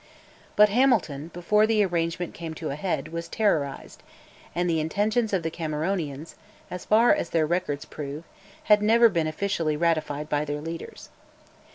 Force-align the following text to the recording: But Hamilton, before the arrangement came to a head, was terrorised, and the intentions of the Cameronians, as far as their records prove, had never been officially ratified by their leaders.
But 0.55 0.69
Hamilton, 0.69 1.27
before 1.31 1.67
the 1.67 1.85
arrangement 1.85 2.33
came 2.33 2.55
to 2.55 2.71
a 2.71 2.75
head, 2.75 3.09
was 3.09 3.27
terrorised, 3.27 4.01
and 4.55 4.67
the 4.67 4.79
intentions 4.79 5.31
of 5.31 5.43
the 5.43 5.51
Cameronians, 5.51 6.33
as 6.71 6.85
far 6.85 7.13
as 7.13 7.29
their 7.29 7.45
records 7.45 7.85
prove, 7.85 8.23
had 8.63 8.81
never 8.81 9.09
been 9.09 9.27
officially 9.27 9.77
ratified 9.77 10.27
by 10.27 10.43
their 10.43 10.59
leaders. 10.59 11.09